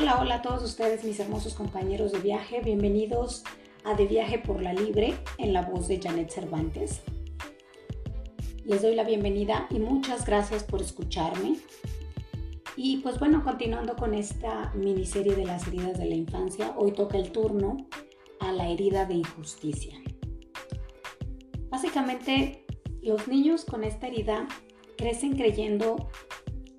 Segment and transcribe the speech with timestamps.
[0.00, 2.62] Hola, hola a todos ustedes, mis hermosos compañeros de viaje.
[2.62, 3.44] Bienvenidos
[3.84, 7.02] a De Viaje por la Libre en la voz de Janet Cervantes.
[8.64, 11.58] Les doy la bienvenida y muchas gracias por escucharme.
[12.76, 17.18] Y pues bueno, continuando con esta miniserie de las heridas de la infancia, hoy toca
[17.18, 17.86] el turno
[18.38, 20.00] a la herida de injusticia.
[21.68, 22.64] Básicamente,
[23.02, 24.48] los niños con esta herida
[24.96, 26.08] crecen creyendo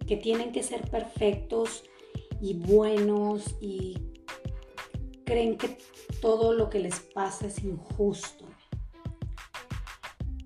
[0.07, 1.83] que tienen que ser perfectos
[2.41, 3.97] y buenos y
[5.23, 5.77] creen que
[6.21, 8.45] todo lo que les pasa es injusto.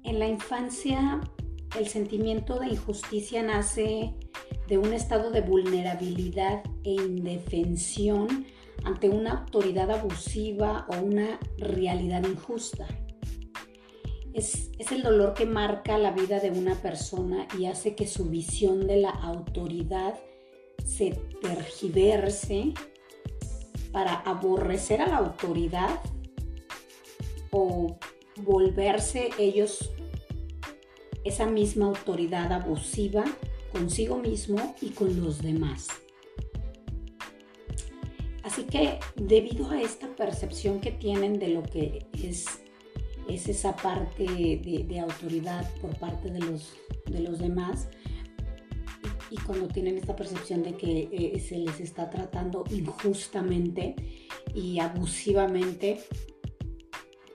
[0.04, 1.21] En la infancia
[1.77, 4.13] el sentimiento de injusticia nace
[4.68, 8.46] de un estado de vulnerabilidad e indefensión
[8.84, 12.88] ante una autoridad abusiva o una realidad injusta.
[14.34, 18.26] Es, es, el dolor que marca la vida de una persona y hace que su
[18.26, 20.16] visión de la autoridad
[20.86, 22.74] se tergiverse
[23.91, 26.00] para aborrecer a la autoridad
[27.52, 27.98] o
[28.44, 29.92] volverse ellos
[31.24, 33.26] esa misma autoridad abusiva
[33.72, 35.88] consigo mismo y con los demás.
[38.44, 42.46] Así que debido a esta percepción que tienen de lo que es,
[43.27, 46.74] es esa parte de, autoridad por parte de los,
[47.08, 47.90] de los demás,
[49.36, 53.96] y cuando tienen esta percepción de que eh, se les está tratando injustamente
[54.54, 56.00] y abusivamente,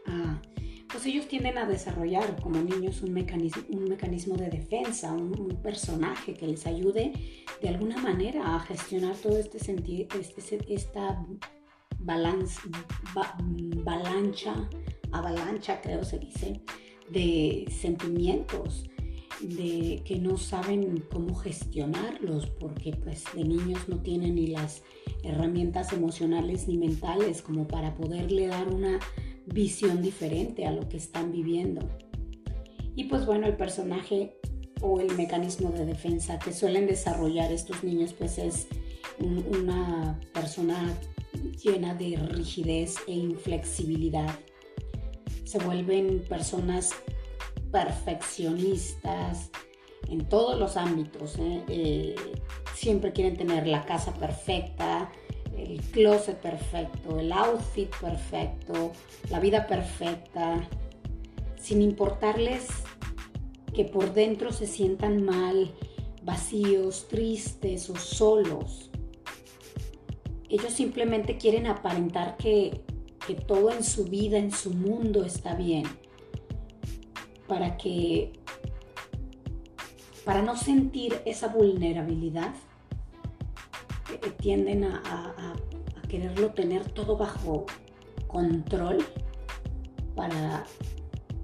[0.06, 0.40] ah,
[0.88, 6.32] pues ellos tienden a desarrollar como niños un mecanismo, un mecanismo de defensa, un, personaje
[6.32, 7.12] que les ayude
[7.60, 11.22] de alguna manera a gestionar todo este sentido, este, esta
[11.98, 12.58] balance,
[13.84, 14.70] balancha,
[15.12, 16.62] avalancha creo se dice,
[17.10, 18.90] de sentimientos
[19.42, 24.82] de que no saben cómo gestionarlos porque pues de niños no tienen ni las
[25.22, 28.98] herramientas emocionales ni mentales como para poderle dar una
[29.46, 31.88] visión diferente a lo que están viviendo.
[32.96, 34.36] Y pues bueno, el personaje
[34.80, 38.66] o el mecanismo de defensa que suelen desarrollar estos niños pues es
[39.18, 40.94] una persona
[41.62, 44.38] llena de rigidez e inflexibilidad.
[45.44, 46.92] Se vuelven personas
[47.70, 49.50] perfeccionistas
[50.08, 51.38] en todos los ámbitos.
[51.38, 51.62] ¿eh?
[51.68, 52.14] Eh,
[52.74, 55.10] siempre quieren tener la casa perfecta,
[55.56, 58.92] el closet perfecto, el outfit perfecto,
[59.30, 60.68] la vida perfecta,
[61.56, 62.68] sin importarles
[63.74, 65.72] que por dentro se sientan mal,
[66.22, 68.90] vacíos, tristes o solos.
[70.48, 72.80] Ellos simplemente quieren aparentar que,
[73.24, 75.84] que todo en su vida, en su mundo está bien
[77.50, 78.30] para que,
[80.24, 82.54] para no sentir esa vulnerabilidad,
[84.12, 85.56] eh, tienden a,
[86.08, 87.66] quererlo tener todo bajo
[88.26, 88.98] control
[90.14, 90.64] para,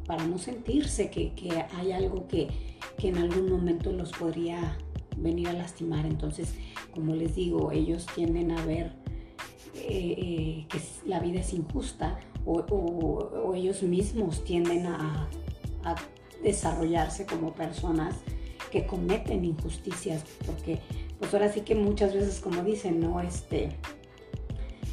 [0.06, 1.32] para no sentirse que,
[1.76, 2.50] hay algo que,
[2.98, 4.78] en algún momento los podría
[5.16, 6.06] venir a lastimar.
[6.06, 6.54] Entonces,
[6.94, 8.92] como les digo, ellos tienden a ver
[9.74, 15.28] eh, eh, que la vida es injusta o ellos mismos tienden a
[16.42, 18.14] desarrollarse como personas
[18.70, 20.80] que cometen injusticias, porque
[21.18, 23.70] pues ahora sí que muchas veces como dicen, no, este,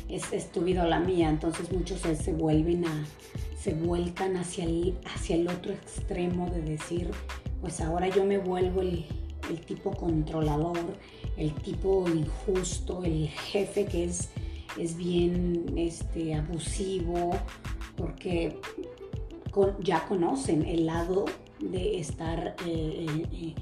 [0.09, 3.05] es, tu vida la mía, entonces muchos se, vuelven a,
[3.59, 7.09] se vuelcan hacia el, hacia el otro extremo de decir,
[7.61, 9.05] pues ahora yo me vuelvo el,
[9.49, 10.97] el tipo controlador,
[11.37, 14.29] el tipo injusto, el jefe que es,
[14.77, 17.31] es bien este, abusivo,
[17.95, 18.59] porque
[19.79, 21.25] ya conocen el lado
[21.59, 23.55] de estar eh, eh,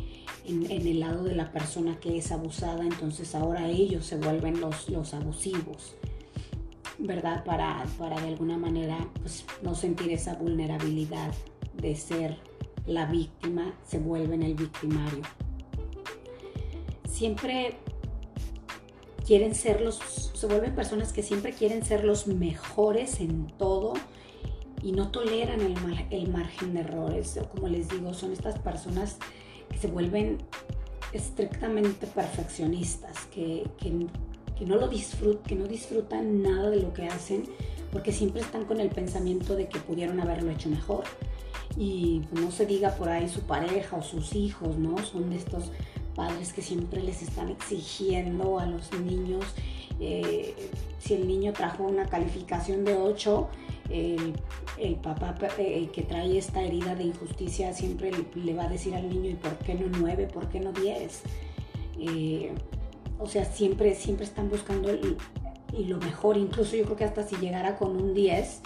[0.46, 4.90] en, el lado de la persona que es abusada, entonces ahora ellos se vuelven los,
[4.90, 5.96] los abusivos,
[6.98, 7.44] ¿verdad?
[7.44, 11.34] Para, para de alguna manera pues, no sentir esa vulnerabilidad
[11.74, 12.38] de ser
[12.88, 15.22] la víctima, se vuelven el victimario.
[17.08, 17.78] Siempre
[19.26, 23.94] quieren ser los, se vuelven personas que siempre quieren ser los mejores en todo,
[24.84, 25.76] y no toleran el,
[26.10, 27.40] el margen de errores.
[27.54, 29.18] Como les digo, son estas personas
[29.70, 30.40] que se vuelven
[31.14, 34.08] estrictamente perfeccionistas, que, que,
[34.58, 37.44] que no lo disfrut, que no disfrutan nada de lo que hacen,
[37.92, 41.04] porque siempre están con el pensamiento de que pudieron haberlo hecho mejor.
[41.78, 44.98] Y no se diga por ahí su pareja o sus hijos, ¿no?
[45.06, 45.72] Son de estos
[46.16, 49.46] padres que siempre les están exigiendo a los niños,
[50.00, 50.54] eh,
[51.00, 53.50] si el niño trajo una calificación de 8,
[53.92, 59.10] el, papá eh, que trae esta herida de injusticia siempre le, va a decir al
[59.10, 60.28] niño, ¿y por qué no nueve?
[60.28, 61.24] ¿Por qué no diez?
[62.00, 62.54] Eh,
[63.20, 64.90] o sea, siempre, siempre están buscando
[65.74, 68.62] y lo mejor, incluso yo creo que hasta si llegara con un 10,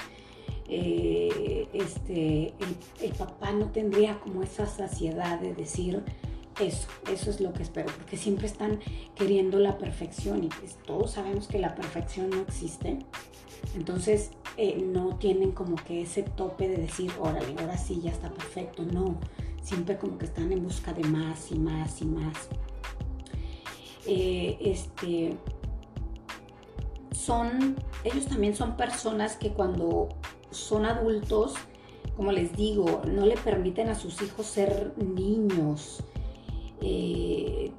[0.67, 2.53] eh, este,
[3.01, 6.03] el, papá no tendría como esa saciedad de decir
[6.59, 8.79] eso, eso es lo que espero, porque siempre están
[9.13, 12.99] queriendo la perfección y pues todos sabemos que la perfección no existe.
[13.75, 18.29] Entonces eh, no tienen como que ese tope de decir, órale, ahora sí ya está
[18.29, 18.83] perfecto.
[18.83, 19.17] No,
[19.61, 22.49] siempre como que están en busca de más y más y más.
[24.05, 25.35] Eh, este,
[27.11, 30.09] son, ellos también son personas que cuando
[30.51, 31.55] son adultos,
[32.15, 36.03] como les digo, no le permiten a sus hijos ser niños.
[36.81, 37.71] Eh,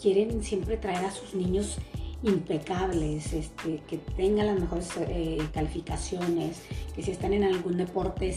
[0.00, 1.78] quieren siempre traer a sus niños
[2.26, 6.62] impecables, este, que tengan las mejores eh, calificaciones,
[6.94, 8.36] que si están en algún deporte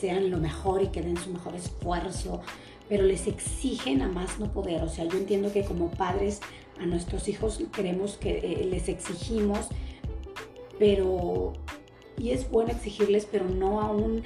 [0.00, 2.40] sean lo mejor y que den su mejor esfuerzo,
[2.88, 4.82] pero les exigen a más no poder.
[4.82, 6.40] O sea, yo entiendo que como padres
[6.80, 9.68] a nuestros hijos queremos que eh, les exigimos,
[10.78, 11.52] pero,
[12.16, 14.22] y es bueno exigirles, pero no a un,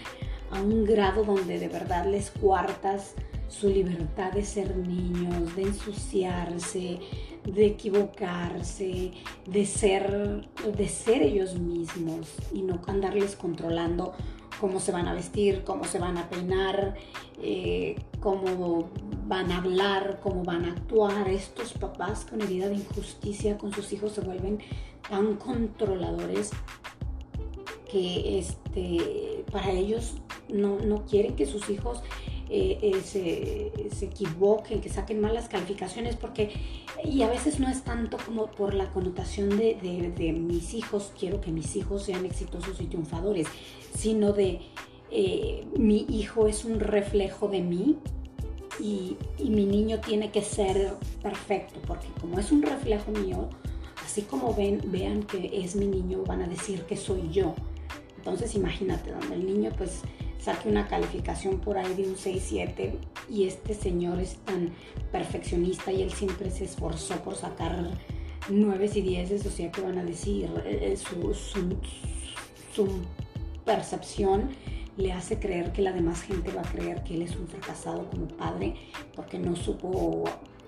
[0.52, 3.14] a un grado donde de verdad les cuartas
[3.48, 7.00] su libertad de ser niños, de ensuciarse,
[7.44, 9.12] de equivocarse,
[9.46, 14.12] de ser, de ser ellos mismos y no andarles controlando
[14.60, 16.94] cómo se van a vestir, cómo se van a peinar,
[17.42, 18.90] eh, cómo
[19.26, 21.28] van a hablar, cómo van a actuar.
[21.28, 24.60] Estos papás con herida de injusticia con sus hijos se vuelven
[25.08, 26.50] tan controladores
[27.90, 30.14] que este, para ellos
[30.48, 32.02] no, no quieren que sus hijos
[32.54, 36.50] eh, eh, se, equivoquen, que saquen malas calificaciones, porque,
[37.02, 41.50] y a veces no es tanto como por la connotación de, mis hijos, quiero que
[41.50, 43.46] mis hijos sean exitosos y triunfadores,
[43.96, 44.60] sino de
[45.10, 47.96] eh, mi hijo es un reflejo de mí
[48.78, 53.48] y, mi niño tiene que ser perfecto, porque como es un reflejo mío,
[54.04, 57.54] así como ven, vean que es mi niño, van a decir que soy yo.
[58.18, 60.02] Entonces imagínate, donde el niño pues
[60.42, 62.94] saque una calificación por ahí de un 6-7
[63.30, 64.70] y este señor es tan
[65.12, 67.90] perfeccionista y él siempre se esforzó por sacar
[68.48, 71.32] 9 y 10, o sea que van a decir, eh, su,
[72.74, 72.88] su,
[73.64, 74.50] percepción
[74.96, 78.10] le hace creer que la demás gente va a creer que él es un fracasado
[78.10, 78.74] como padre
[79.14, 80.24] porque no supo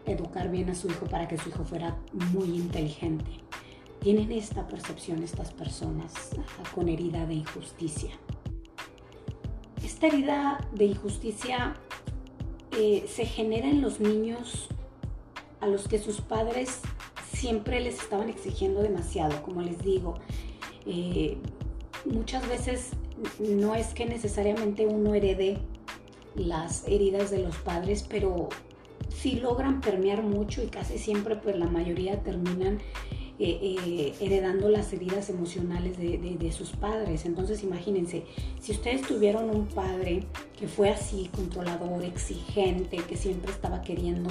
[0.06, 1.97] educar bien a su hijo para que su hijo fuera
[2.32, 3.31] muy inteligente.
[4.00, 6.12] Tienen esta percepción estas personas
[6.73, 8.11] con herida de injusticia.
[9.85, 11.75] Esta herida de injusticia
[12.73, 14.69] eh, se genera en los niños
[15.61, 16.81] a los que sus padres
[17.31, 20.15] siempre les estaban exigiendo demasiado, como les digo.
[20.87, 21.37] Eh,
[22.07, 22.93] muchas veces
[23.39, 25.59] no es que necesariamente uno herede
[26.35, 28.49] las heridas de los padres, pero
[29.11, 32.79] sí logran permear mucho y casi siempre pues la mayoría terminan
[33.37, 37.25] eh, eh, heredando las heridas emocionales de, sus padres.
[37.25, 38.23] Entonces imagínense,
[38.61, 40.23] si ustedes tuvieron un padre
[40.57, 44.31] que fue así, controlador, exigente, que siempre estaba queriendo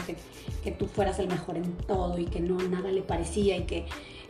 [0.64, 3.86] que, tú fueras el mejor en todo y que no nada le parecía y que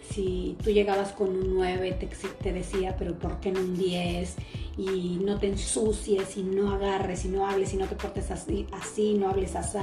[0.09, 2.07] si tú llegabas con un 9 te,
[2.41, 4.35] te, decía, pero ¿por qué no un 10?
[4.79, 8.65] Y no te ensucies y no agarres y no hables y no te portes así,
[8.71, 9.77] así no hables así.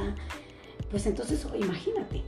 [0.91, 2.23] Pues entonces imagínate,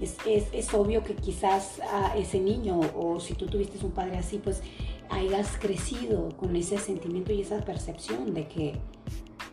[0.00, 1.80] es, obvio que quizás
[2.16, 4.62] ese niño o si tú tuviste un padre así, pues
[5.08, 8.74] hayas crecido con ese sentimiento y esa percepción de que,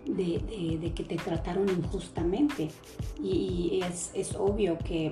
[0.05, 2.69] de, que te trataron injustamente.
[3.21, 3.81] Y,
[4.13, 5.11] es, obvio que,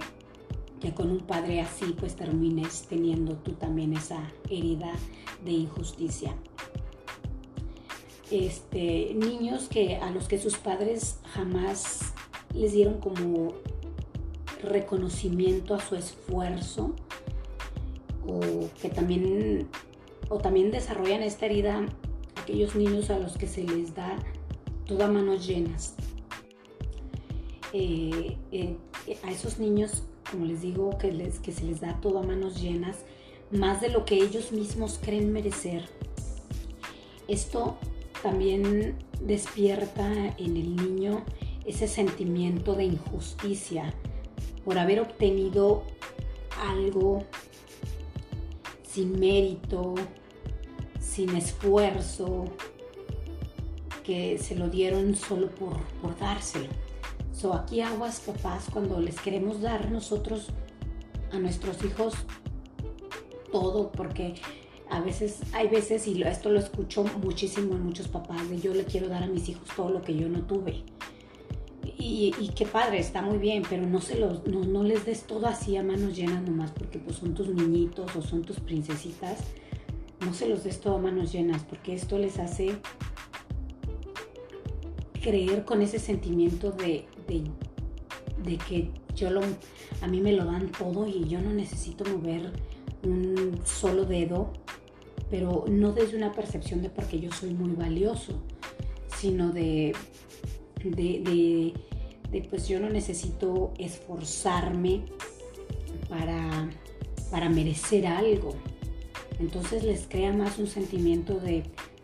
[0.80, 4.92] que, con un padre así pues termines teniendo tú también esa herida
[5.46, 6.36] de injusticia.
[8.30, 12.14] Este, niños que, a los que sus padres jamás
[12.54, 13.54] les dieron como
[14.64, 16.96] reconocimiento a su esfuerzo
[18.28, 18.40] o
[18.82, 19.68] que también
[20.30, 21.86] o también desarrollan esta herida
[22.42, 24.18] aquellos niños a los que se les da
[24.86, 25.96] toda manos llenas.
[27.74, 28.78] Eh, eh,
[29.24, 32.62] a esos niños, como les digo, que, les, que se les da todo a manos
[32.62, 32.98] llenas,
[33.52, 35.88] más de lo que ellos mismos creen merecer.
[37.28, 37.78] Esto
[38.24, 41.24] también despierta en el niño
[41.66, 43.94] ese sentimiento de injusticia,
[44.66, 45.84] por haber obtenido
[46.60, 47.24] algo
[48.84, 49.96] sin mérito,
[51.00, 52.46] sin esfuerzo,
[54.04, 56.68] que se lo dieron solo por, por dárselo.
[57.34, 60.48] So, aquí aguas papás cuando les queremos dar nosotros
[61.32, 62.14] a nuestros hijos
[63.52, 64.36] todo, porque
[64.90, 68.84] a veces, hay veces, y esto lo escucho muchísimo en muchos papás, de yo le
[68.84, 70.84] quiero dar a mis hijos todo lo que yo no tuve
[71.84, 75.78] y, qué padre, está muy bien, pero no, se los, no, les des todo así
[75.78, 79.40] a manos llenas nomás porque pues son tus niñitos o son tus princesitas.
[80.20, 82.76] No se los des todo a manos llenas porque esto les hace
[85.22, 89.42] creer con ese sentimiento de, de, que yo lo,
[90.02, 92.52] a mí me lo dan todo y yo no necesito mover
[93.04, 94.54] un solo dedo,
[95.30, 98.42] pero no desde una percepción de porque yo soy muy valioso,
[99.18, 99.94] sino de,
[100.84, 101.74] de,
[102.32, 105.04] de, pues yo no necesito esforzarme
[106.10, 106.70] para,
[107.30, 108.54] para merecer algo.
[109.40, 111.64] Entonces les crea más un sentimiento de,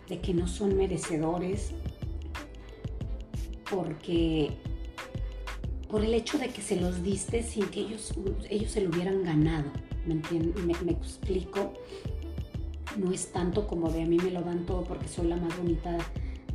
[0.10, 1.72] de que no son merecedores
[3.70, 4.52] porque
[5.90, 8.14] por el hecho de que se los diste sin que ellos,
[8.50, 9.72] ellos se lo hubieran ganado.
[10.06, 11.74] ¿Me, me, me explico?
[12.98, 15.56] No es tanto como de a mí me lo dan todo porque soy la más
[15.58, 15.98] bonita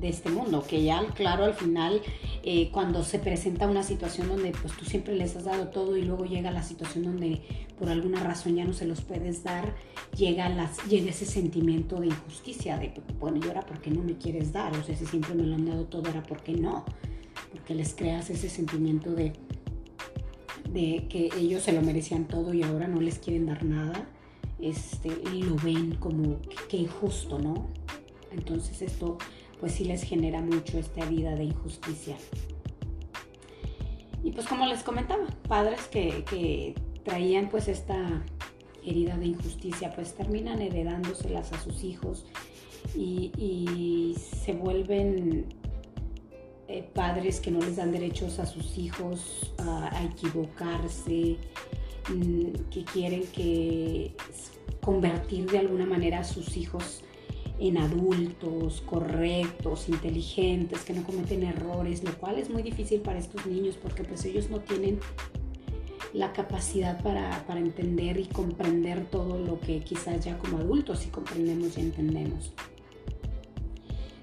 [0.02, 2.02] de este mundo, que ya claro al final
[2.42, 6.02] eh, cuando se presenta una situación donde pues tú siempre les has dado todo y
[6.02, 7.40] luego llega la situación donde
[7.78, 9.74] por alguna razón ya no se los puedes dar,
[10.16, 14.18] llega, las, llega ese sentimiento de injusticia, de bueno, ¿y ahora por qué no me
[14.18, 14.76] quieres dar?
[14.76, 16.84] O sea, si siempre me lo han dado todo, ¿ahora por qué no?
[17.52, 19.32] Porque les creas ese sentimiento de,
[20.68, 24.08] de que ellos se lo merecían todo y ahora no les quieren dar nada,
[24.60, 27.68] este, y lo ven como que injusto, ¿no?
[28.32, 29.18] Entonces esto
[29.62, 32.16] pues sí les genera mucho esta vida de injusticia.
[34.24, 38.24] Y pues como les comentaba, padres que, traían pues esta
[38.84, 42.26] herida de injusticia, pues terminan heredándoselas a sus hijos
[42.96, 45.46] y, se vuelven
[46.66, 51.36] eh, padres que no les dan derechos a sus hijos a, equivocarse,
[52.08, 54.16] mm, que quieren que
[54.80, 57.04] convertir de alguna manera a sus hijos
[57.62, 63.46] en adultos correctos, inteligentes, que no cometen errores, lo cual es muy difícil para estos
[63.46, 64.98] niños porque pues ellos no tienen
[66.12, 71.78] la capacidad para, entender y comprender todo lo que quizás ya como adultos sí comprendemos
[71.78, 72.52] y entendemos.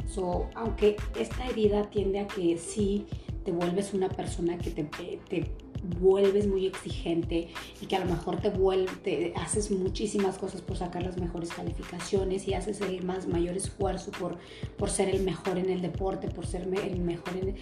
[0.06, 3.06] So, aunque esta herida tiende a que sí
[3.46, 4.84] te vuelves una persona que te,
[5.30, 5.52] te
[6.00, 7.50] vuelves muy exigente
[7.82, 12.48] y que a lo mejor te, vuelve, haces muchísimas cosas por sacar las mejores calificaciones
[12.48, 14.38] y haces el más mayor esfuerzo por,
[14.78, 17.56] por ser el mejor en el deporte, por ser el mejor en...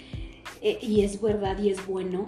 [0.61, 2.25] Eh, y es verdad y es bueno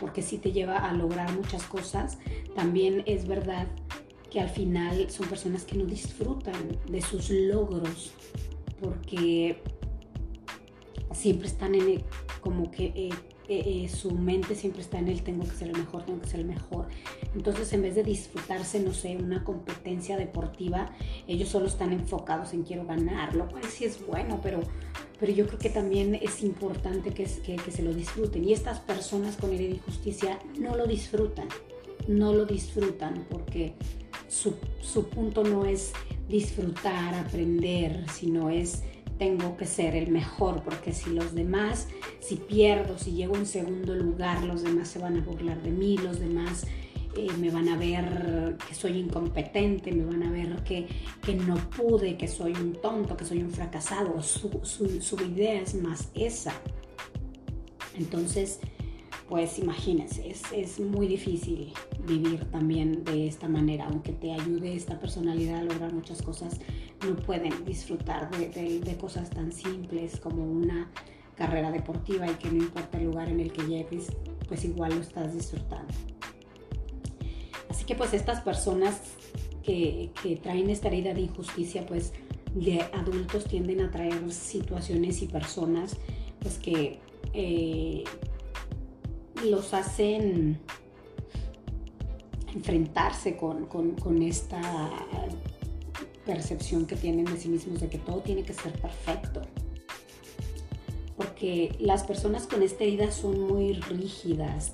[0.00, 2.18] porque sí te lleva a lograr muchas cosas,
[2.54, 3.68] también es verdad
[4.30, 8.12] que al final son personas que no disfrutan de sus logros
[8.80, 9.62] porque
[11.12, 12.02] siempre están en
[12.40, 13.10] como que eh,
[13.46, 16.28] eh, eh, su mente siempre está en el tengo que ser el mejor, tengo que
[16.28, 16.86] ser el mejor.
[17.34, 20.92] Entonces, en vez de disfrutarse, no sé, una competencia deportiva,
[21.26, 24.60] ellos solo están enfocados en quiero ganar, lo cual sí es bueno, pero,
[25.20, 28.44] pero yo creo que también es importante que, que, se lo disfruten.
[28.44, 31.48] Y estas personas con herida y justicia no lo disfrutan,
[32.08, 33.74] no lo disfrutan porque
[34.26, 35.92] su, su punto no es
[36.28, 38.82] disfrutar, aprender, sino es
[39.18, 41.88] tengo que ser el mejor, porque si los demás,
[42.24, 45.98] si pierdo, si llego en segundo lugar, los demás se van a burlar de mí,
[45.98, 46.66] los demás
[47.16, 50.86] eh, me van a ver que soy incompetente, me van a ver que,
[51.22, 54.22] que, no pude, que soy un tonto, que soy un fracasado.
[54.22, 56.54] Su, su, idea es más esa.
[57.94, 58.58] Entonces,
[59.28, 61.74] pues imagínense, es, es, muy difícil
[62.06, 66.58] vivir también de esta manera, aunque te ayude esta personalidad a lograr muchas cosas,
[67.06, 70.90] no pueden disfrutar de, de, cosas tan simples como una
[71.34, 74.08] carrera deportiva y que no importa el lugar en el que llegues,
[74.48, 75.92] pues igual lo estás disfrutando.
[77.68, 79.00] Así que pues estas personas
[79.62, 82.12] que, que traen esta herida de injusticia, pues
[82.54, 85.96] de adultos tienden a traer situaciones y personas
[86.40, 87.00] pues que
[87.32, 88.04] eh,
[89.44, 90.60] los hacen
[92.54, 94.60] enfrentarse con, esta
[96.24, 99.42] percepción que tienen de sí mismos de que todo tiene que ser perfecto.
[101.16, 104.72] Porque las personas con esta herida son muy rígidas,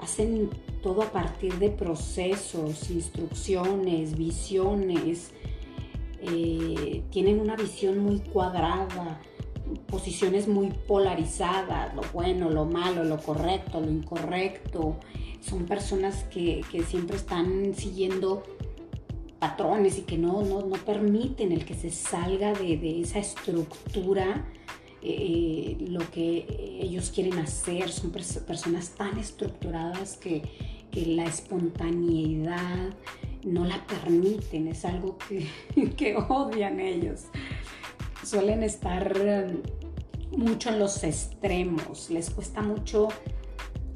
[0.00, 0.50] hacen
[0.82, 5.30] todo a partir de procesos, instrucciones, visiones,
[6.22, 9.20] eh, tienen una visión muy cuadrada,
[9.86, 14.96] posiciones muy polarizadas, lo bueno, lo malo, lo correcto, lo incorrecto.
[15.40, 18.42] Son personas que, siempre están siguiendo
[19.38, 24.46] patrones y que no, no, permiten el que se salga de, esa estructura
[25.02, 26.46] eh, lo que
[26.80, 27.90] ellos quieren hacer.
[27.90, 30.42] Son personas tan estructuradas que,
[30.90, 32.90] que, la espontaneidad
[33.44, 34.68] no la permiten.
[34.68, 35.46] Es algo que,
[35.96, 37.26] que odian ellos
[38.22, 39.14] suelen estar
[40.36, 43.08] mucho en los extremos, les cuesta mucho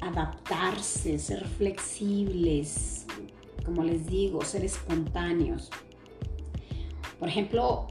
[0.01, 3.05] adaptarse, ser flexibles,
[3.63, 5.69] como les digo, ser espontáneos.
[7.19, 7.87] Por ejemplo,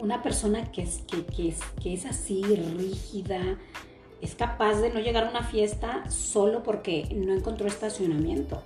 [0.00, 3.58] una persona que es, que, es, así rígida,
[4.20, 8.62] es capaz de no llegar a una fiesta solo porque no encontró estacionamiento.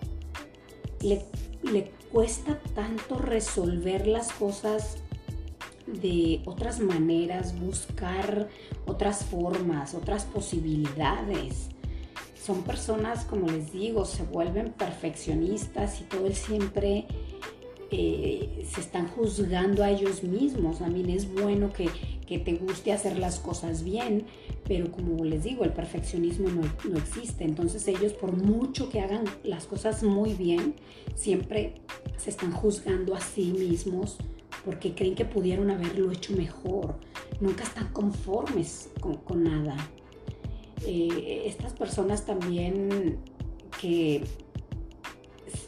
[1.00, 1.25] Le,
[1.62, 4.99] le cuesta tanto resolver las cosas
[5.87, 8.49] de otras maneras, buscar
[8.87, 11.69] otras formas, otras posibilidades.
[12.41, 17.07] Son personas, como les digo, se vuelven perfeccionistas y todo el siempre
[17.97, 20.81] eh, se están juzgando a ellos mismos.
[20.81, 21.89] Mí es bueno que,
[22.27, 24.25] te guste hacer las cosas bien,
[24.67, 27.45] pero como les digo, el perfeccionismo no, no, existe.
[27.45, 30.75] Entonces ellos, por mucho que hagan las cosas muy bien,
[31.15, 31.75] siempre
[32.17, 34.17] se están juzgando a sí mismos
[34.65, 36.97] porque creen que pudieron haberlo hecho mejor.
[37.41, 39.77] Nunca están conformes con, nada.
[40.85, 43.19] Eh, estas personas también
[43.81, 44.25] que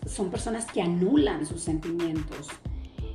[0.06, 2.48] son personas que anulan sus sentimientos,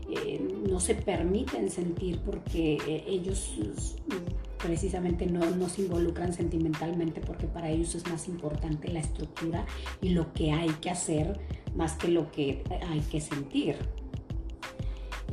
[0.10, 3.56] eh, no se permiten sentir porque eh, ellos
[4.58, 9.66] precisamente no, no, se involucran sentimentalmente porque para ellos es más importante la estructura
[10.02, 11.40] y lo que hay que hacer
[11.76, 13.78] más que lo que hay que sentir.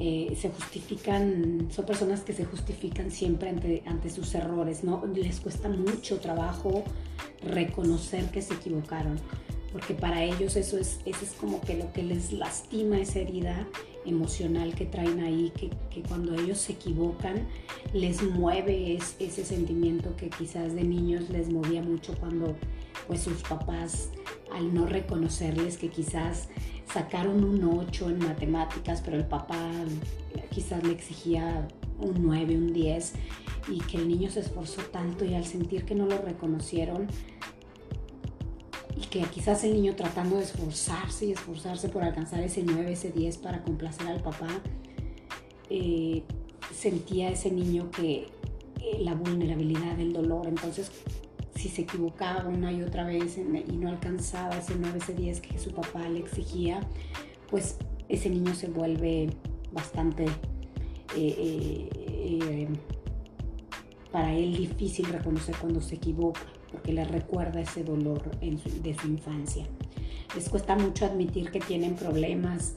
[0.00, 5.04] Eh, se justifican, son personas que se justifican siempre ante, ante sus errores, ¿no?
[5.12, 6.84] Les cuesta mucho trabajo
[7.42, 9.18] reconocer que se equivocaron
[9.72, 13.66] porque para ellos eso es, eso es como que lo que les lastima esa herida
[14.06, 17.46] emocional que traen ahí, que, que cuando ellos se equivocan
[17.92, 22.56] les mueve ese sentimiento que quizás de niños les movía mucho cuando
[23.06, 24.10] pues sus papás
[24.52, 26.48] al no reconocerles que quizás
[26.92, 29.70] sacaron un 8 en matemáticas, pero el papá
[30.50, 31.68] quizás le exigía
[32.00, 33.12] un 9, un 10
[33.68, 37.08] y que el niño se esforzó tanto y al sentir que no lo reconocieron,
[38.98, 43.12] y que quizás el niño tratando de esforzarse y esforzarse por alcanzar ese 9, ese
[43.12, 44.48] 10 para complacer al papá,
[45.70, 46.24] eh,
[46.74, 48.26] sentía ese niño que
[48.80, 50.90] eh, la vulnerabilidad, el dolor, entonces
[51.54, 55.58] si se equivocaba una y otra vez y no alcanzaba ese 9, ese 10 que
[55.58, 56.80] su papá le exigía,
[57.50, 57.76] pues
[58.08, 59.30] ese niño se vuelve
[59.72, 60.26] bastante
[61.16, 62.68] eh,
[64.10, 66.40] para él difícil reconocer cuando se equivoca
[66.92, 69.66] les recuerda ese dolor de su infancia.
[70.34, 72.74] Les cuesta mucho admitir que tienen problemas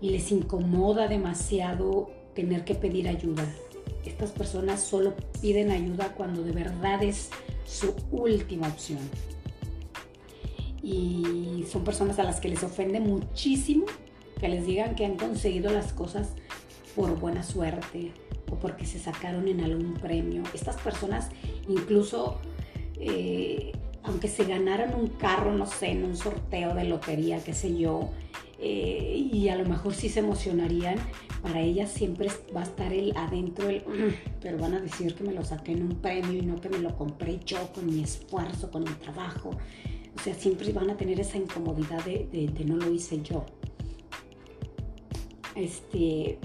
[0.00, 3.44] y les incomoda demasiado tener que pedir ayuda.
[4.04, 7.30] Estas personas solo piden ayuda cuando de verdad es
[7.66, 9.00] su última opción.
[10.82, 13.86] Y son personas a las que les ofende muchísimo
[14.38, 16.28] que les digan que han conseguido las cosas
[16.94, 18.12] por buena suerte
[18.50, 20.42] o porque se sacaron en algún premio.
[20.54, 21.28] Estas personas
[21.68, 22.38] incluso
[23.00, 27.76] eh, aunque se ganaran un carro, no sé, en un sorteo de lotería, qué sé
[27.76, 28.10] yo,
[28.60, 30.96] eh, y a lo mejor sí se emocionarían,
[31.42, 33.84] para ellas siempre va a estar el adentro, el,
[34.40, 36.78] pero van a decir que me lo saqué en un premio y no que me
[36.78, 39.50] lo compré yo con mi esfuerzo, con mi trabajo.
[40.16, 43.46] O sea, siempre van a tener esa incomodidad de, de no lo hice yo.
[45.54, 46.38] Este,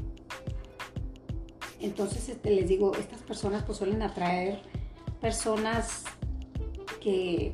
[1.79, 4.61] entonces este, les digo, estas personas pues suelen atraer
[5.19, 6.05] personas
[7.03, 7.51] que,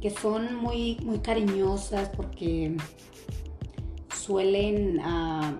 [0.00, 2.76] que son muy, muy cariñosas porque
[4.14, 5.58] suelen ah,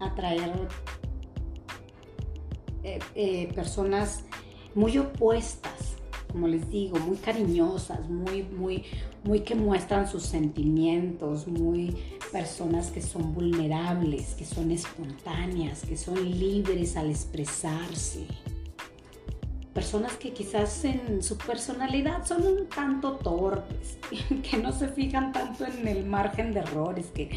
[0.00, 0.68] atraer
[2.84, 4.24] eh, eh, personas
[4.74, 5.96] muy opuestas,
[6.30, 8.84] como les digo, muy cariñosas, muy, muy,
[9.24, 11.96] muy que muestran sus sentimientos, muy
[12.32, 18.26] personas que son vulnerables, que son espontáneas, que son libres al expresarse
[19.72, 23.98] personas que quizás en su personalidad son un tanto torpes,
[24.50, 27.30] que no se fijan tanto en el margen de errores, que,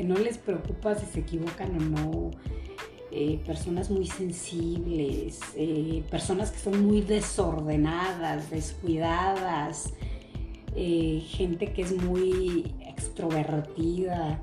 [0.00, 2.30] no les preocupa si se equivocan o no.
[3.12, 9.92] Eh, personas muy sensibles, eh, personas que son muy desordenadas, descuidadas,
[10.76, 14.40] eh, gente que es muy extrovertida,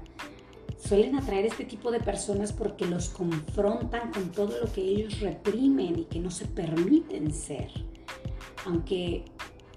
[0.87, 5.99] suelen atraer este tipo de personas porque los confrontan con todo lo que ellos reprimen
[5.99, 7.69] y que no se permiten ser.
[8.65, 9.25] Aunque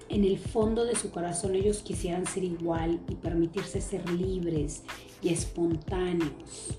[0.09, 4.85] en el fondo de su corazón ellos quisieran ser igual y permitirse ser libres
[5.21, 6.79] y espontáneos.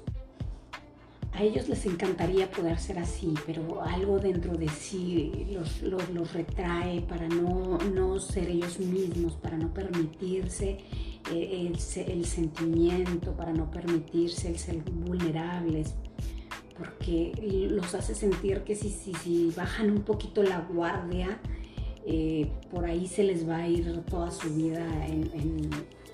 [1.34, 7.02] A ellos les encantaría poder ser así, pero algo dentro de sí los, los, retrae
[7.02, 10.80] para no, no ser ellos mismos, para no permitirse
[11.30, 11.78] el,
[12.26, 15.94] sentimiento, para no permitirse el ser vulnerables,
[16.78, 17.34] porque
[17.70, 21.40] los hace sentir que si, si, bajan un poquito la guardia,
[22.06, 25.70] eh, por ahí se les va a ir toda su vida en,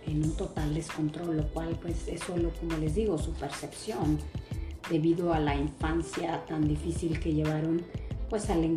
[0.07, 4.17] un total descontrol, lo cual pues es solo, como les digo, su percepción
[4.89, 7.83] debido a la infancia tan difícil que llevaron
[8.29, 8.73] pues al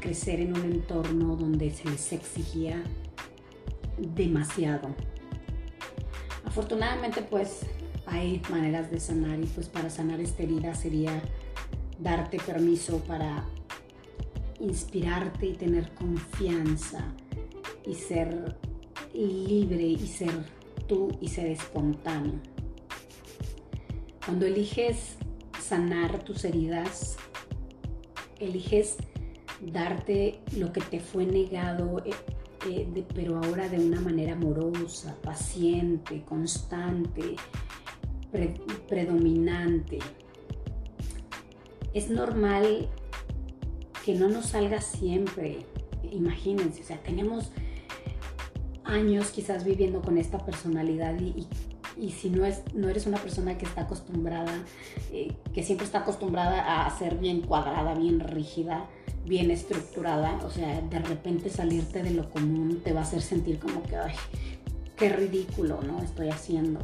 [0.00, 2.82] crecer en un entorno donde se les exigía
[3.98, 4.94] demasiado.
[6.54, 7.66] Afortunadamente pues
[8.06, 11.20] hay maneras de sanar y pues para sanar esta herida sería
[11.98, 13.44] darte permiso para
[14.60, 17.12] inspirarte y tener confianza
[17.84, 18.56] y ser
[19.12, 20.30] libre y ser
[20.86, 22.38] tú y ser espontáneo.
[24.24, 25.16] Cuando eliges
[25.60, 27.16] sanar tus heridas,
[28.38, 28.98] eliges
[29.60, 32.00] darte lo que te fue negado,
[33.14, 37.36] pero ahora de una manera amorosa, paciente, constante,
[38.88, 39.98] predominante.
[41.92, 42.88] Es normal
[44.04, 45.66] que no nos salga siempre.
[46.10, 47.52] Imagínense, o sea, tenemos
[48.84, 53.66] años quizás viviendo con esta personalidad y, si no, es, no eres una persona que
[53.66, 54.52] está acostumbrada,
[55.12, 58.88] eh, que siempre está acostumbrada a ser bien cuadrada, bien rígida,
[59.24, 63.58] bien estructurada, o sea, de repente salirte de lo común te va a hacer sentir
[63.58, 64.14] como que, ay,
[64.96, 66.02] qué ridículo, ¿no?
[66.02, 66.80] Estoy haciendo.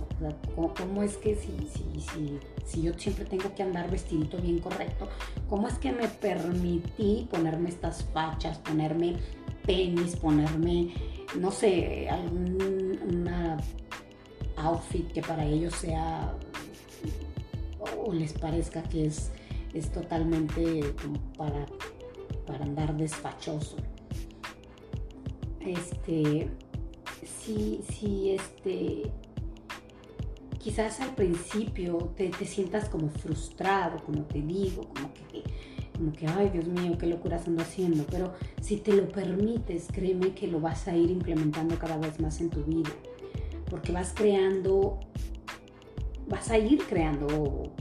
[0.54, 5.08] ¿cómo, es que si, si, si, si, yo siempre tengo que andar vestidito bien correcto,
[5.48, 9.16] cómo es que me permití ponerme estas fachas, ponerme
[9.66, 10.94] tenis, ponerme,
[11.38, 13.28] no sé, algún
[14.56, 16.34] outfit que para ellos sea
[18.04, 19.30] o les parezca que es,
[19.72, 20.94] es totalmente
[21.36, 21.66] para,
[22.50, 23.76] para andar despachoso.
[25.60, 26.48] Este,
[27.24, 29.12] si, si este,
[30.58, 35.44] quizás al principio te, sientas como frustrado, como te digo, como que,
[35.96, 40.32] como que, ay Dios mío, qué locuras ando haciendo, pero si te lo permites, créeme
[40.34, 42.90] que lo vas a ir implementando cada vez más en tu vida,
[43.70, 44.98] porque vas creando,
[46.26, 47.72] vas a ir creando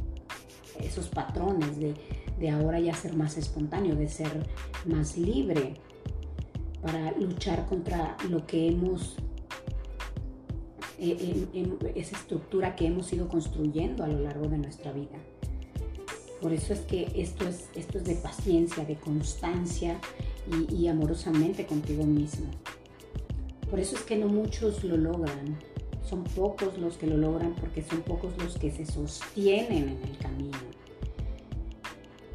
[0.79, 4.47] esos patrones de, de ahora ya ser más espontáneo, de ser
[4.85, 5.75] más libre
[6.81, 9.17] para luchar contra lo que hemos
[10.97, 15.17] en, esa estructura que hemos ido construyendo a lo largo de nuestra vida.
[16.41, 19.99] Por eso es que esto es, esto es de paciencia, de constancia
[20.49, 22.47] y, y amorosamente contigo mismo.
[23.69, 25.57] Por eso es que no muchos lo logran.
[26.09, 30.17] Son pocos los que lo logran porque son pocos los que se sostienen en el
[30.17, 30.78] camino.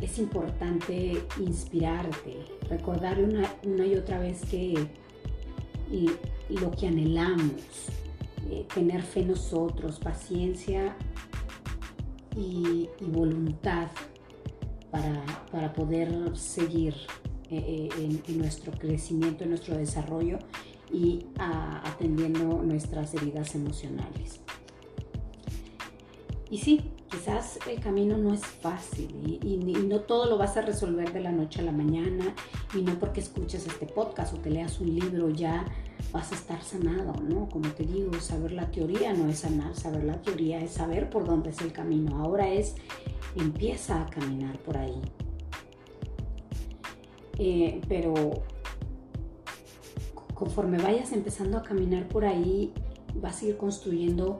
[0.01, 3.49] Es importante inspirarte, recordar una,
[3.87, 4.89] y otra vez que
[5.91, 7.89] y lo que anhelamos,
[8.51, 10.97] eh, tener fe en nosotros, paciencia
[12.37, 13.89] y, voluntad
[14.91, 16.95] para, poder seguir
[17.51, 20.39] eh, eh, en, nuestro crecimiento, en nuestro desarrollo
[20.93, 24.41] y atendiendo nuestras heridas emocionales.
[26.51, 31.13] Y sí, quizás el camino no es fácil y, no todo lo vas a resolver
[31.13, 32.35] de la noche a la mañana
[32.75, 35.65] y no porque escuches este podcast o te leas un libro ya
[36.13, 37.49] vas a estar sanado, ¿no?
[37.49, 41.25] Como te digo, saber la teoría no es sanar, saber la teoría es saber por
[41.25, 42.19] dónde es el camino.
[42.23, 42.75] Ahora es,
[43.37, 45.01] empieza a caminar por ahí.
[47.39, 48.15] Eh, pero
[50.35, 52.73] conforme vayas empezando a caminar por ahí,
[53.15, 54.39] vas a ir construyendo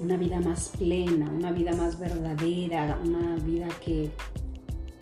[0.00, 4.10] una vida más plena, una vida más verdadera, una vida que,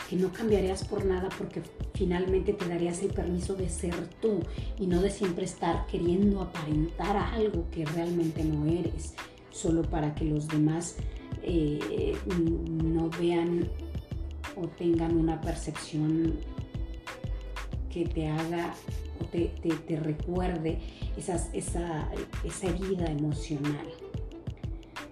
[0.09, 1.63] que no cambiarías por nada porque
[1.95, 4.41] finalmente te darías el permiso de ser tú
[4.79, 9.15] y no de siempre estar queriendo aparentar algo que realmente no eres,
[9.51, 10.97] solo para que los demás
[11.43, 13.69] eh, no vean
[14.57, 16.35] o tengan una percepción
[17.93, 18.75] que te haga
[19.21, 19.53] o te,
[20.01, 20.79] recuerde
[21.17, 22.11] esa, esa
[22.63, 23.87] herida emocional.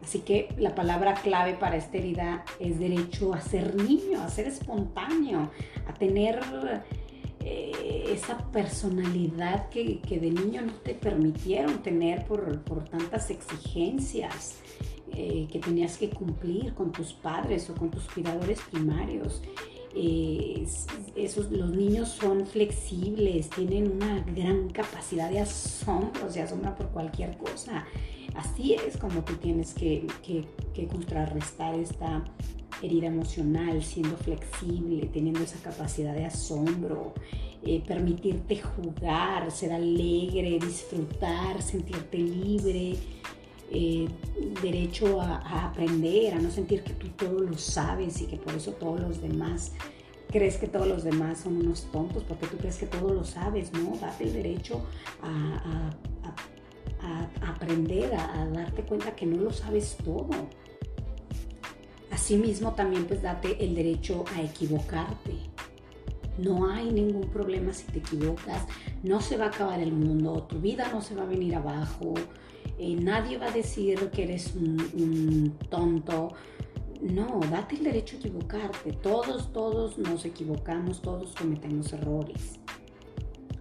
[0.03, 4.49] Así que la palabra clave para esta herida es derecho a ser niño, a ser
[4.49, 5.51] espontáneo,
[5.87, 6.41] a tener
[7.45, 14.57] eh, esa personalidad que, de niño no te permitieron tener por, tantas exigencias
[15.12, 19.41] eh, que tenías que cumplir con tus padres o con tus cuidadores primarios.
[21.15, 27.37] Esos, los niños son flexibles, tienen una gran capacidad de asombro, se asombran por cualquier
[27.37, 27.85] cosa.
[28.35, 30.07] Así es como tú tienes que,
[30.75, 32.25] que contrarrestar esta
[32.83, 37.14] herida emocional, siendo flexible, teniendo esa capacidad de asombro,
[37.64, 42.97] eh, permitirte jugar, ser alegre, disfrutar, sentirte libre,
[43.71, 44.09] eh,
[44.61, 48.73] derecho a, aprender, a no sentir que tú todo lo sabes y que por eso
[48.73, 49.73] todos los demás
[50.29, 53.73] crees que todos los demás son unos tontos porque tú crees que todo lo sabes,
[53.73, 53.97] ¿no?
[53.99, 54.83] Date el derecho
[55.23, 55.90] a,
[57.42, 60.31] aprender, a, darte cuenta que no lo sabes todo.
[62.11, 65.35] Asimismo, también pues date el derecho a equivocarte.
[66.38, 68.66] No hay ningún problema si te equivocas,
[69.03, 72.14] no se va a acabar el mundo, tu vida no se va a venir abajo,
[72.79, 76.35] eh, nadie va a decir que eres un, tonto.
[77.01, 78.92] No, date el derecho a equivocarte.
[78.92, 82.61] Todos, todos nos equivocamos, todos cometemos errores.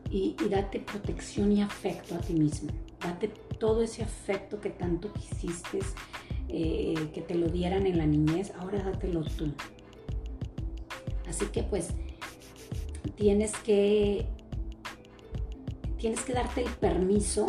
[0.10, 2.70] Y, date protección y afecto a ti mismo.
[3.02, 5.80] Date todo ese afecto que tanto quisiste
[6.50, 9.54] eh, que te lo dieran en la niñez, ahora dátelo tú.
[11.28, 11.90] Así que pues
[13.16, 14.26] tienes que
[15.98, 17.46] tienes que darte el permiso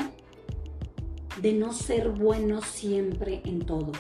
[1.41, 3.93] de no ser bueno siempre en todo,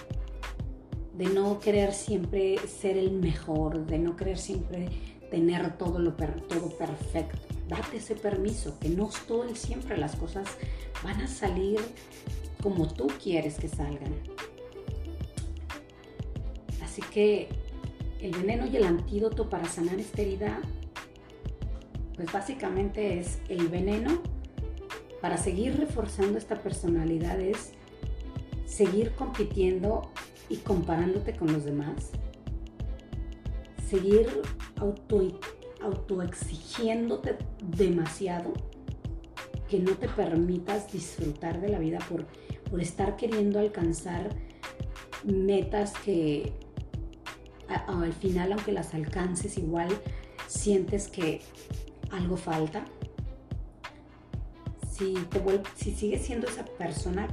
[1.16, 4.88] de no querer siempre ser el mejor, de no querer siempre
[5.30, 7.38] tener todo lo todo perfecto.
[7.72, 10.46] Date ese permiso, que no todo el siempre las cosas
[11.02, 11.80] van a salir
[12.62, 14.12] como tú quieres que salgan.
[16.82, 17.48] Así que
[18.20, 20.61] el veneno y el antídoto para sanar esta herida,
[22.14, 24.20] pues básicamente es el veneno
[25.22, 27.72] para seguir reforzando esta personalidad es
[28.66, 30.11] seguir compitiendo
[30.50, 32.11] y comparándote con los demás,
[33.88, 34.28] seguir
[34.76, 35.40] auto,
[35.82, 38.52] autoexigiéndote demasiado
[39.68, 42.26] que no te permitas disfrutar de la vida por,
[42.70, 44.28] por estar queriendo alcanzar
[45.24, 46.52] metas que
[47.68, 49.88] al final, aunque las alcances, igual
[50.46, 51.40] sientes que
[52.10, 52.84] algo falta.
[54.90, 55.42] Si, te
[55.74, 57.28] si sigues siendo esa persona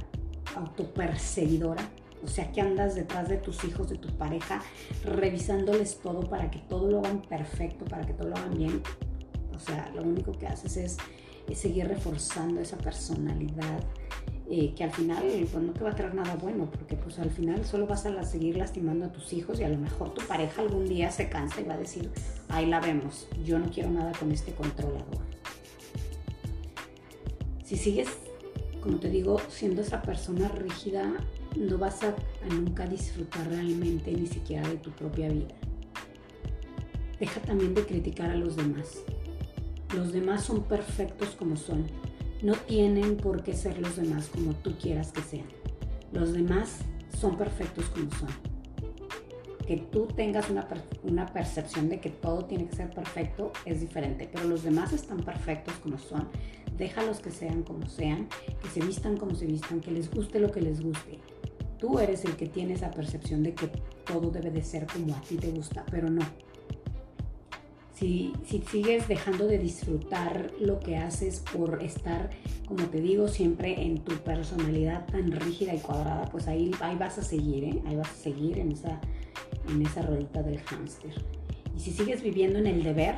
[0.56, 1.82] autoperseguidora,
[2.22, 4.62] o sea que andas detrás de tus hijos, de tu pareja,
[5.04, 8.82] revisándoles todo para que todo lo hagan perfecto, para que todo lo hagan bien,
[9.54, 10.96] o sea, lo único que haces es,
[11.54, 13.80] seguir reforzando esa personalidad.
[14.52, 17.30] Eh, que al final pues, no te va a traer nada bueno, porque pues al
[17.30, 20.62] final solo vas a seguir lastimando a tus hijos y a lo mejor tu pareja
[20.62, 22.10] algún día se cansa y va a decir,
[22.48, 25.20] ahí la vemos, yo no quiero nada con este controlador.
[27.64, 28.08] Si sigues,
[28.82, 31.14] como te digo, siendo esa persona rígida,
[31.56, 32.14] no vas a,
[32.48, 35.54] nunca disfrutar realmente ni siquiera de tu propia vida.
[37.18, 39.02] Deja también de criticar a los demás.
[39.94, 41.86] Los demás son perfectos como son.
[42.42, 45.46] No tienen por qué ser los demás como tú quieras que sean.
[46.12, 46.78] Los demás
[47.18, 48.28] son perfectos como son.
[49.66, 50.66] Que tú tengas una,
[51.02, 55.18] una, percepción de que todo tiene que ser perfecto es diferente, pero los demás están
[55.18, 56.28] perfectos como son
[56.80, 58.26] déjalos que sean como sean,
[58.62, 61.18] que se vistan como se vistan, que les guste lo que les guste.
[61.80, 63.68] Tú eres el que tiene esa percepción de que
[64.04, 66.20] todo debe de ser como a ti te gusta, pero no.
[67.94, 72.30] Si, si, sigues dejando de disfrutar lo que haces por estar,
[72.66, 77.18] como te digo, siempre en tu personalidad tan rígida y cuadrada, pues ahí, ahí vas
[77.18, 77.82] a seguir, ¿eh?
[77.86, 79.00] ahí vas a seguir en esa,
[79.68, 81.12] en esa ruedita del hámster.
[81.76, 83.16] Y si sigues viviendo en el deber,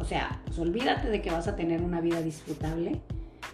[0.00, 3.00] o sea, pues olvídate de que vas a tener una vida disfrutable,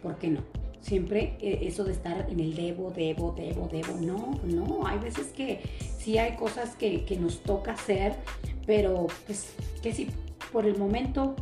[0.02, 0.63] ¿por qué no?
[0.84, 5.28] Siempre eh, eso de estar en el debo, debo, debo, debo, no, no, hay veces
[5.28, 5.62] que
[5.96, 8.16] sí hay cosas que, nos toca hacer,
[8.66, 10.08] pero pues que si
[10.52, 11.36] por el momento,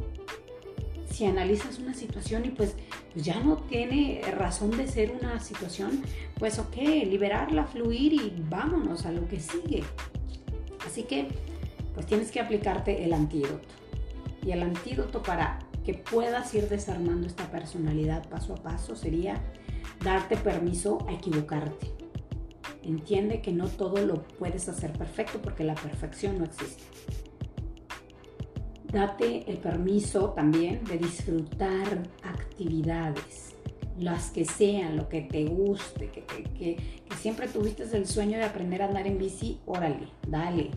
[1.11, 2.77] si analizas una situación y pues,
[3.13, 6.03] pues ya no tiene razón de ser una situación,
[6.39, 9.83] pues ok, liberarla, fluir y vámonos a lo que sigue.
[10.87, 11.27] Así que
[11.95, 13.67] pues tienes que aplicarte el antídoto.
[14.47, 19.43] Y el antídoto para que puedas ir desarmando esta personalidad paso a paso sería
[20.03, 21.89] darte permiso a equivocarte.
[22.83, 26.83] Entiende que no todo lo puedes hacer perfecto porque la perfección no existe.
[28.93, 33.55] Date el permiso también de disfrutar actividades,
[33.99, 38.87] las que sean, lo que te guste, que, siempre tuviste el sueño de aprender a
[38.87, 40.71] andar en bici, órale, dale.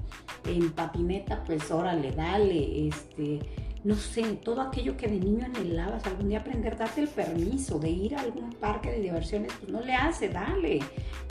[0.48, 2.88] En patineta, pues órale, dale.
[2.88, 3.40] Este,
[3.86, 7.92] no sé, todo aquello que de niño anhelabas, algún día aprender, date el permiso de
[7.92, 10.80] ir a algún parque de diversiones, pues no le hace, dale,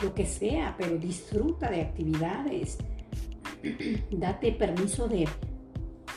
[0.01, 2.77] lo que sea, pero disfruta de actividades.
[4.11, 5.27] date permiso de,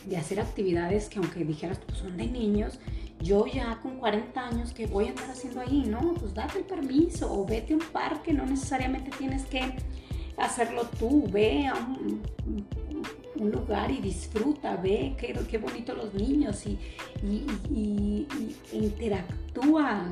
[0.07, 2.79] de hacer actividades que aunque dijeras, pues son de niños,
[3.21, 5.87] yo ya con 40 años, que voy a andar haciendo ahí?
[5.89, 9.75] No, pues date el permiso o vete a un parque, no necesariamente tienes que
[10.37, 12.23] hacerlo tú, ve a un,
[13.47, 16.79] lugar y disfruta, ve qué, qué bonito los niños y,
[18.73, 20.09] interactúa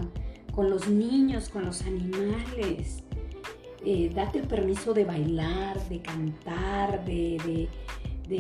[0.53, 3.03] con los niños, con los animales.
[3.85, 7.69] eh, date el permiso de bailar, de cantar, de,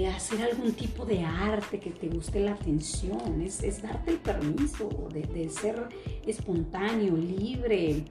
[0.08, 3.40] hacer algún tipo de arte que te guste la atención.
[3.42, 5.88] Es, darte el permiso de, de ser
[6.26, 8.04] espontáneo, libre.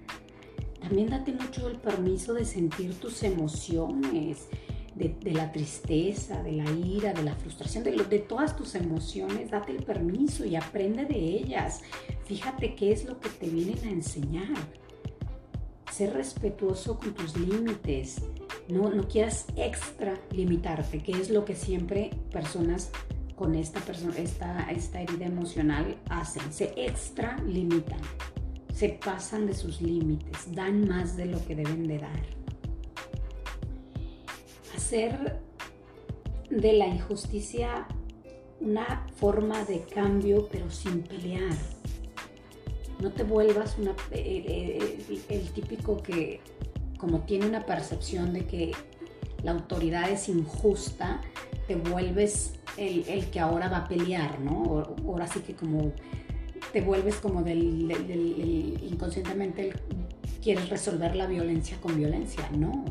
[0.80, 4.48] También date mucho el permiso de sentir tus emociones
[4.96, 9.84] de, la tristeza, de la ira, de la frustración, de, todas tus emociones, date el
[9.84, 11.82] permiso y aprende de ellas.
[12.26, 14.56] Fíjate qué es lo que te vienen a enseñar.
[15.92, 18.22] Ser respetuoso con tus límites.
[18.70, 22.90] No, no quieras extra limitarte, que es lo que siempre personas
[23.36, 26.52] con esta, persona, esta, esta herida emocional hacen.
[26.54, 28.00] Se extra limitan,
[28.74, 32.35] se pasan de sus límites, dan más de lo que deben de dar
[34.76, 35.40] hacer
[36.50, 37.88] de la injusticia
[38.60, 41.56] una forma de cambio, pero sin pelear.
[43.00, 46.40] No te vuelvas una, el, típico que,
[46.98, 48.72] como tiene una percepción de que
[49.44, 51.22] la autoridad es injusta,
[51.68, 54.96] te vuelves el, que ahora va a pelear, ¿no?
[55.06, 55.92] Ahora sí que como
[56.72, 59.74] te vuelves como del, inconscientemente
[60.42, 62.86] quieres resolver la violencia con violencia, ¿no?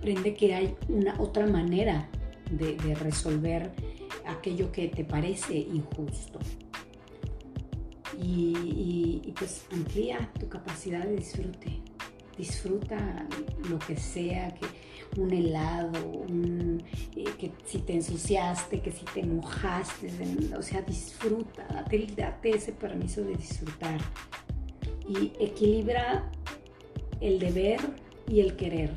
[0.00, 2.08] Aprende que hay una otra manera
[2.50, 3.70] de, resolver
[4.26, 6.38] aquello que te parece injusto.
[8.18, 11.80] Y, pues amplía tu capacidad de disfrute.
[12.36, 13.26] Disfruta
[13.68, 14.66] lo que sea, que
[15.20, 16.24] un helado,
[17.16, 20.10] eh, que si te ensuciaste, que si te mojaste,
[20.56, 24.00] o sea, disfruta, date, date ese permiso de disfrutar.
[25.08, 26.30] Y equilibra
[27.20, 27.80] el deber
[28.28, 28.94] y el querer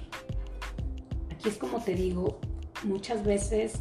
[1.45, 2.39] es como te digo,
[2.83, 3.79] muchas veces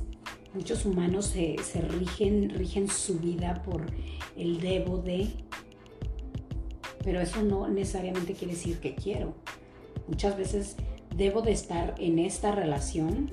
[0.54, 3.86] muchos humanos se, rigen, rigen su vida por
[4.36, 5.28] el debo de,
[7.04, 9.34] pero eso no necesariamente quiere decir que quiero.
[10.08, 10.76] Muchas veces
[11.16, 13.32] debo de estar en esta relación,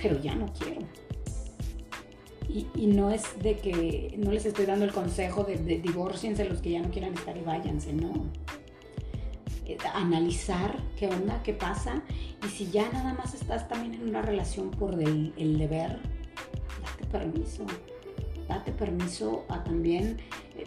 [0.00, 0.82] pero ya no quiero.
[2.48, 6.60] Y, no es de que no les estoy dando el consejo de, de divorciense los
[6.60, 8.28] que ya no quieran estar y váyanse, no
[9.94, 12.02] analizar qué onda, qué pasa.
[12.44, 15.98] Y si ya nada más estás también en una relación por el, deber,
[16.82, 17.66] date permiso.
[18.48, 20.16] Date permiso a también
[20.56, 20.66] eh,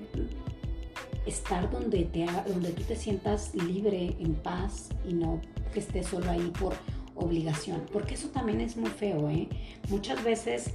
[1.26, 5.42] estar donde, te, donde tú te sientas libre, en paz y no
[5.74, 6.74] que estés solo ahí por
[7.16, 7.86] obligación.
[7.92, 9.50] Porque eso también es muy feo, ¿eh?
[9.90, 10.74] Muchas veces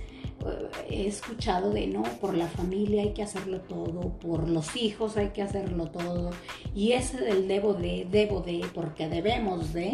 [0.89, 5.31] he escuchado de no, por la familia hay que hacerlo todo, por los hijos hay
[5.31, 6.31] que hacerlo todo,
[6.75, 9.93] y ese del debo de, debo de, porque debemos de,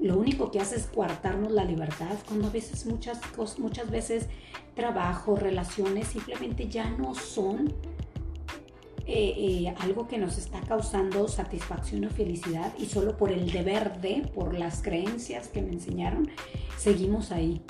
[0.00, 4.26] lo único que hace es coartarnos la libertad, cuando a veces muchas cosas, muchas veces
[4.74, 7.72] trabajo, relaciones simplemente ya no son
[9.06, 14.00] eh, eh, algo que nos está causando satisfacción o felicidad y solo por el deber
[14.00, 16.30] de, por las creencias que me enseñaron,
[16.78, 17.62] seguimos ahí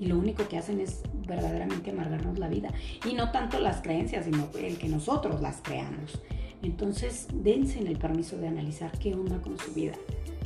[0.00, 2.72] y lo único que hacen es verdaderamente amargarnos la vida.
[3.08, 6.20] Y no tanto las creencias, sino el que nosotros las creamos.
[6.62, 9.92] Entonces, dense en el permiso de analizar qué onda con su vida.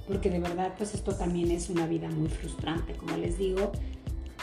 [0.09, 2.95] Porque de verdad, pues esto también es una vida muy frustrante.
[2.95, 3.71] Como les digo,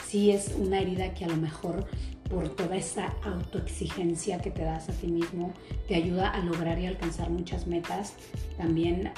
[0.06, 1.86] sí es una herida que a lo mejor
[2.32, 5.52] por toda esa autoexigencia que te das a ti mismo,
[5.86, 8.14] te ayuda a lograr y alcanzar muchas metas.
[8.56, 9.12] También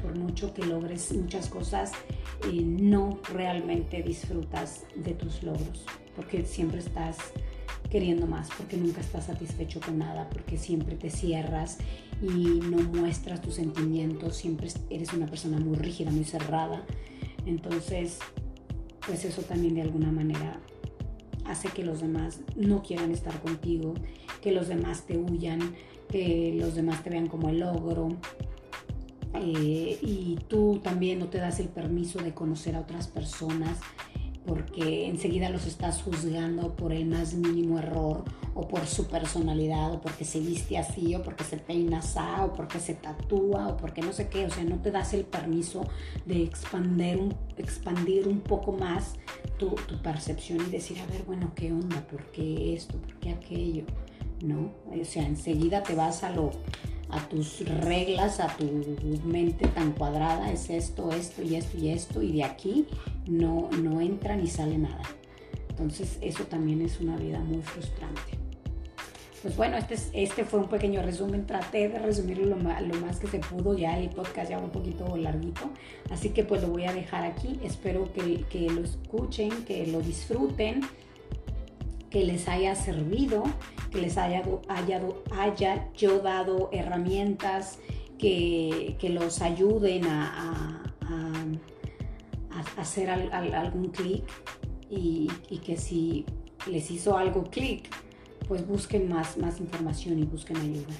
[0.00, 1.90] por mucho que logres muchas cosas,
[2.44, 7.16] eh, no realmente disfrutas de tus logros, porque siempre estás
[7.90, 11.78] queriendo más, porque nunca estás satisfecho con nada, porque siempre te cierras
[12.22, 16.84] y no muestras tus sentimientos, siempre eres una persona muy rígida, muy cerrada.
[17.44, 18.20] Entonces,
[19.04, 20.60] pues eso también de alguna manera
[21.48, 23.94] hace que los demás no quieran estar contigo,
[24.42, 25.74] que los demás te huyan,
[26.08, 28.08] que los demás te vean como el logro.
[29.34, 33.78] Eh, y tú también no te das el permiso de conocer a otras personas
[34.46, 38.24] porque enseguida los estás juzgando por el más mínimo error
[38.56, 42.54] o por su personalidad o porque se viste así o porque se peina así o
[42.54, 45.86] porque se tatúa o porque no sé qué, o sea, no te das el permiso
[46.24, 49.14] de expandir un, expandir un poco más
[49.58, 52.00] tu, percepción y decir, a ver, bueno, ¿qué onda?
[52.06, 52.96] ¿Por qué esto?
[52.98, 53.84] ¿Por qué aquello?
[54.42, 54.72] ¿No?
[54.86, 56.50] O sea, enseguida te vas a lo
[57.08, 58.64] a tus reglas, a tu
[59.24, 62.86] mente tan cuadrada, es esto, esto y esto y esto, y de aquí
[63.26, 65.02] no, no entra ni sale nada.
[65.68, 68.35] Entonces eso también es una vida muy frustrante.
[69.42, 71.46] Pues bueno, este, este fue un pequeño resumen.
[71.46, 73.76] Traté de resumirlo lo más, que se pudo.
[73.76, 75.70] Ya el podcast ya un poquito larguito.
[76.10, 77.60] Así que pues lo voy a dejar aquí.
[77.62, 80.80] Espero que, que lo escuchen, que lo disfruten,
[82.10, 83.44] que les haya servido,
[83.90, 87.78] que les haya, haya, haya yo dado herramientas
[88.18, 90.82] que, los ayuden a,
[92.76, 94.24] hacer algún clic
[94.90, 95.28] y,
[95.64, 96.24] que si
[96.66, 97.88] les hizo algo clic,
[98.48, 100.94] pues busquen más, más información y busquen ayuda.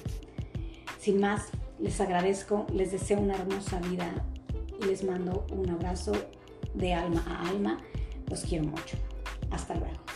[0.99, 1.47] Sin más,
[1.79, 4.25] les agradezco, les deseo una hermosa vida
[4.81, 6.11] y les mando un abrazo
[6.73, 7.79] de alma a alma.
[8.29, 8.97] Los quiero mucho.
[9.51, 10.06] Hasta luego.